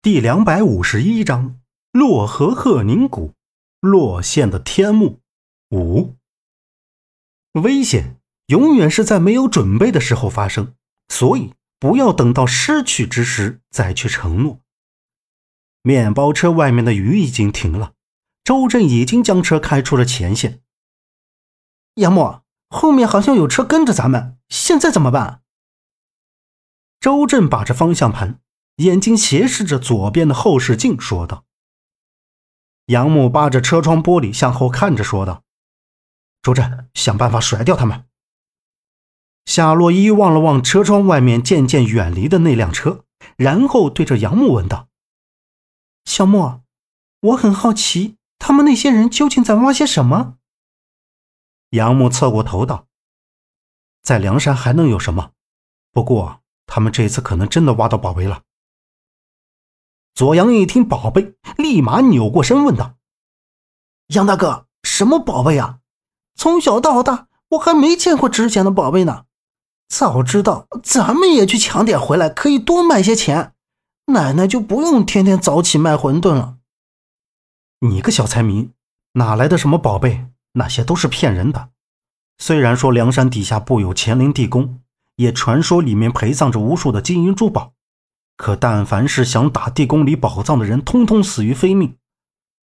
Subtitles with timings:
[0.00, 1.58] 第两百五十一章：
[1.90, 3.34] 洛河鹤宁谷，
[3.80, 5.18] 洛县的天幕
[5.70, 6.14] 五。
[7.54, 10.76] 危险永远是在没有准备的时候发生，
[11.08, 14.60] 所以不要等到失去之时再去承诺。
[15.82, 17.94] 面包车外面的雨已经停了，
[18.44, 20.62] 周震已经将车开出了前线。
[21.94, 25.42] 杨默，后面好像有车跟着咱们，现在怎么办？
[27.00, 28.40] 周震把着方向盘。
[28.78, 31.44] 眼睛斜视着左边的后视镜，说道
[32.86, 35.42] ：“杨木扒着车窗玻璃向后看着，说道
[36.42, 38.06] ：‘周震，想办法甩掉他们。’”
[39.46, 43.04] 夏洛伊望了望车窗外面渐渐远离的那辆车，
[43.36, 44.88] 然后对着杨木问道
[46.06, 46.62] ：“小莫，
[47.20, 50.36] 我很好奇，他们那些人究竟在挖些什么？”
[51.70, 52.86] 杨木侧过头道
[54.02, 55.32] ：“在梁山还能有什么？
[55.90, 58.42] 不过他们这次可能真的挖到宝贝了。”
[60.18, 62.96] 左阳一听宝贝，立马扭过身问道
[64.14, 65.78] ：“杨大哥，什么宝贝啊？
[66.34, 69.26] 从小到大，我还没见过值钱的宝贝呢。
[69.88, 73.52] 早知道咱们也去抢点回来，可以多卖些钱，
[74.06, 76.56] 奶奶就不用天天早起卖馄饨了。”
[77.86, 78.70] 你个小财迷，
[79.12, 80.26] 哪来的什么宝贝？
[80.54, 81.68] 那些都是骗人的。
[82.38, 84.80] 虽然说梁山底下布有乾陵地宫，
[85.14, 87.74] 也传说里面陪葬着无数的金银珠宝。
[88.38, 91.98] 可但凡是想打地宫里宝藏的人，通通死于非命。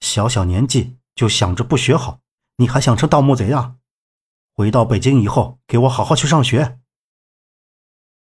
[0.00, 2.20] 小小年纪就想着不学好，
[2.58, 3.74] 你还想成盗墓贼啊？
[4.54, 6.78] 回到北京以后，给我好好去上学。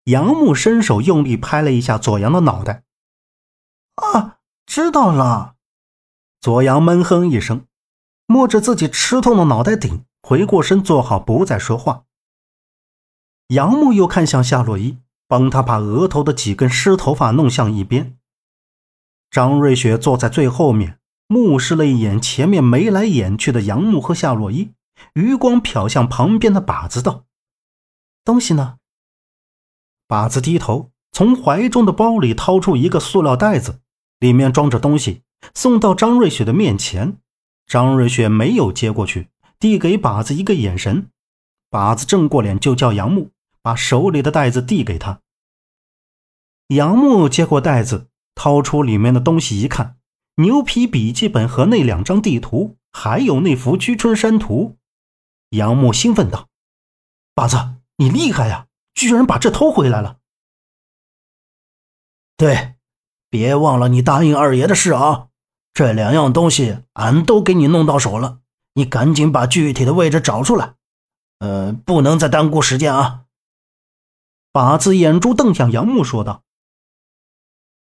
[0.04, 2.84] 杨木伸手用力拍了一下左阳的脑袋。
[3.96, 5.56] 啊，知道了。
[6.42, 7.66] 左阳闷哼一声，
[8.26, 12.04] 摸着自己吃痛的脑袋顶，回过身坐好，不再说话。
[13.48, 14.98] 杨木又看向夏洛伊。
[15.32, 18.18] 帮他把额头的几根湿头发弄向一边。
[19.30, 24.74] 张瑞雪坐在最后面，目视了一眼前面眉来眼去的杨木和夏洛伊，
[25.14, 27.24] 余光瞟向旁边的靶子道
[28.26, 28.76] ：“东西呢？”
[30.06, 33.80] 靶子低头从怀中的包里掏出一个塑料袋子，
[34.20, 35.22] 里面装着东西，
[35.54, 37.16] 送到张瑞雪的面前。
[37.66, 41.08] 张瑞雪没有接过去，递给靶子一个眼神。
[41.70, 43.32] 靶子正过脸就叫杨木。
[43.62, 45.22] 把手里的袋子递给他。
[46.68, 49.98] 杨木接过袋子，掏出里面的东西一看，
[50.36, 54.78] 牛皮笔记本和那两张地图，还有那幅居春山图。
[55.50, 56.48] 杨木兴奋道
[57.36, 60.20] ：“八子，你厉害呀，居然把这偷回来了
[62.38, 62.76] ！”“对，
[63.30, 65.28] 别忘了你答应二爷的事啊！
[65.74, 68.40] 这两样东西俺都给你弄到手了，
[68.76, 70.76] 你赶紧把具体的位置找出来。
[71.40, 73.26] 呃，不能再耽误时间啊！”
[74.52, 76.44] 把子眼珠瞪向杨木，说道：“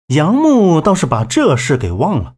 [0.09, 2.35] 杨木倒是把这事给忘了。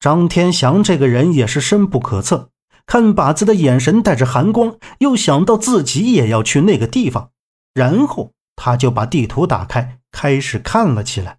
[0.00, 2.50] 张天祥这个人也是深不可测，
[2.86, 7.30] 看把子的眼神带着寒光，又想到自己也要去那个地方，
[7.72, 11.38] 然后他就把地图打开，开始看了起来。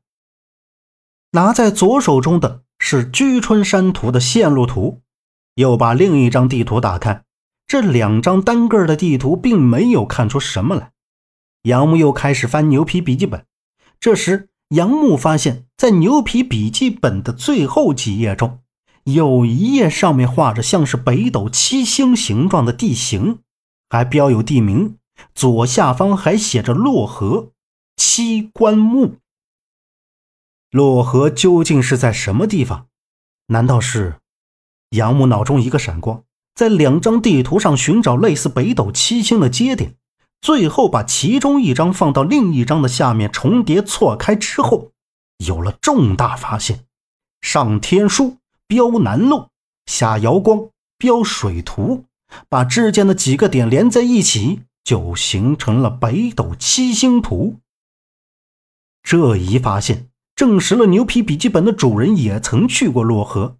[1.31, 5.01] 拿在左手中的是居春山图的线路图，
[5.55, 7.25] 又把另一张地图打开。
[7.67, 10.91] 这两张单个的地图并没有看出什么来。”
[11.63, 13.45] 杨木又开始翻牛皮笔记本，
[13.97, 18.59] 这时杨木发现，在牛皮笔记本的最后几页中，
[19.05, 23.39] 有一页上面画着像是北斗七星形状的地形，
[23.89, 24.97] 还标有地名，
[25.33, 27.51] 左下方还写着“洛河
[27.95, 29.15] 七棺墓”。
[30.69, 32.87] 洛河究竟是在什么地方？
[33.47, 34.15] 难道是？
[34.89, 39.95] 杨木脑中一个闪光，在两张地图上寻找类似北斗七星的接点。
[40.43, 44.91] 最后把其中一张放到另一张的下面重叠错开之后，
[45.37, 46.83] 有了重大发现：
[47.39, 48.35] 上天书
[48.67, 49.47] 标南路，
[49.85, 50.67] 下瑶光
[50.97, 52.03] 标水图，
[52.49, 57.59] 把之间的几个点连在一起，就形成了北斗七星图。
[59.01, 63.55] 这一发现证实了牛皮笔记本的主人也曾去过洛河。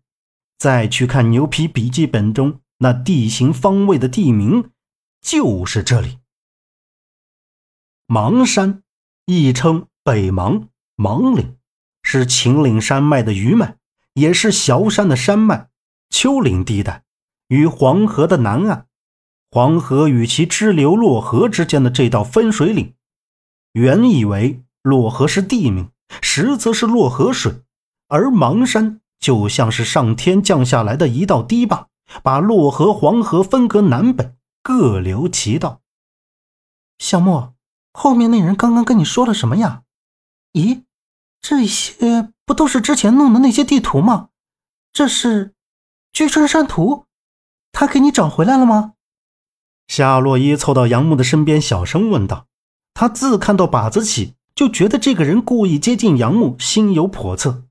[0.58, 4.70] 再去看牛皮笔记本中那地形方位的地名，
[5.22, 6.18] 就是这里。
[8.08, 8.84] 邙山，
[9.26, 10.68] 亦称北邙、
[10.98, 11.58] 邙岭，
[12.04, 13.78] 是秦岭山脉的余脉，
[14.14, 15.70] 也是崤山的山脉。
[16.10, 17.04] 丘陵地带，
[17.48, 18.88] 与黄河的南岸，
[19.50, 22.94] 黄河与其支流洛河之间的这道分水岭。
[23.72, 25.90] 原以为洛河是地名，
[26.22, 27.64] 实则是洛河水，
[28.10, 31.88] 而邙山就像是上天降下来的一道堤坝，
[32.22, 35.82] 把洛河、黄河分隔南北，各流其道。
[37.00, 37.56] 小莫。
[37.94, 39.84] 后面那人刚刚跟你说了什么呀？
[40.54, 40.84] 咦，
[41.42, 44.30] 这些不都是之前弄的那些地图吗？
[44.92, 45.48] 这是
[46.12, 46.96] 《居春山图》，
[47.72, 48.94] 他给你找回来了吗？
[49.88, 52.48] 夏洛伊凑到杨木的身边，小声问道。
[52.94, 57.64] 他自看到靶子起，就觉得这个人故意接近杨木，心有叵测，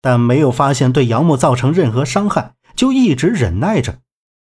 [0.00, 4.00] 但没有发现对杨木造成任何伤害，就一直忍耐着。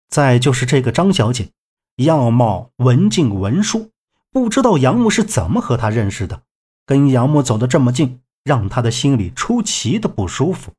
[0.09, 1.51] 再就是这个张小姐，
[1.97, 3.91] 样貌文静文淑，
[4.35, 6.43] 不知道杨木是怎么和他认识的，
[6.85, 10.73] 跟杨木走得这么近，让他的心里出奇的不舒服。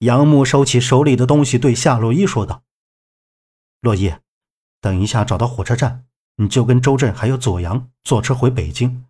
[0.00, 2.64] 杨木收起手里的东西，对夏洛伊说道
[3.80, 4.12] ：“洛伊，
[4.80, 6.04] 等一下找到火车站，
[6.38, 9.04] 你就跟周震还有左阳坐车回北京。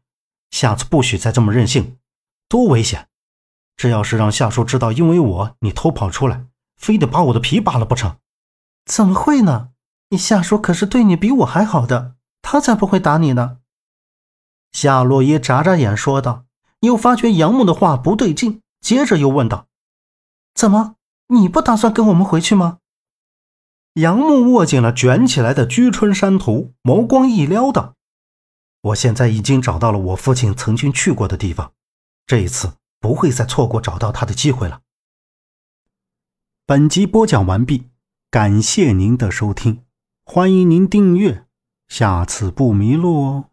[0.51, 1.97] 下次不许再这么任性，
[2.47, 3.09] 多危险！
[3.79, 6.45] 这要是让夏叔知道，因为我你偷跑出来，
[6.77, 8.19] 非得把我的皮扒了不成？”
[8.85, 9.71] 怎么会呢？
[10.11, 12.16] 你夏叔可是对你比我还好的，
[12.49, 13.59] 他才不会打你呢。
[14.71, 16.45] 夏洛伊眨眨眼说道，
[16.79, 19.67] 又发觉杨木的话不对劲，接着又问道。
[20.55, 20.95] 怎么？
[21.27, 22.79] 你不打算跟我们回去吗？
[23.95, 27.97] 杨木握紧了卷起来的《居春山图》，眸光一撩道
[28.81, 31.73] ：“我现在已经找到了我父亲曾经去过的地方，
[32.27, 34.83] 这一次不会再错过找到他的机会了。”
[36.65, 37.89] 本集播讲完毕，
[38.31, 39.83] 感谢您的收听，
[40.25, 41.46] 欢迎您订阅，
[41.89, 43.45] 下次不迷路哦。